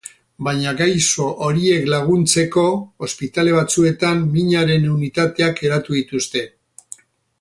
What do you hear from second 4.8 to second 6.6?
unitateak eratu dituzte.